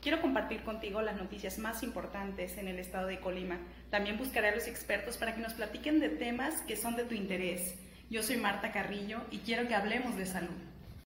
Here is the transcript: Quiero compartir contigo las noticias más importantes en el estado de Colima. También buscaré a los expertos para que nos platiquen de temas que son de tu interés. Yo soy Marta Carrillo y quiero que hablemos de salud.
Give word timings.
Quiero 0.00 0.22
compartir 0.22 0.62
contigo 0.62 1.02
las 1.02 1.16
noticias 1.16 1.58
más 1.58 1.82
importantes 1.82 2.56
en 2.56 2.68
el 2.68 2.78
estado 2.78 3.06
de 3.06 3.20
Colima. 3.20 3.58
También 3.90 4.16
buscaré 4.16 4.48
a 4.48 4.54
los 4.54 4.66
expertos 4.66 5.18
para 5.18 5.34
que 5.34 5.42
nos 5.42 5.52
platiquen 5.52 6.00
de 6.00 6.08
temas 6.08 6.62
que 6.62 6.76
son 6.76 6.96
de 6.96 7.04
tu 7.04 7.14
interés. 7.14 7.74
Yo 8.08 8.22
soy 8.22 8.38
Marta 8.38 8.72
Carrillo 8.72 9.20
y 9.30 9.40
quiero 9.40 9.68
que 9.68 9.74
hablemos 9.74 10.16
de 10.16 10.24
salud. 10.24 10.56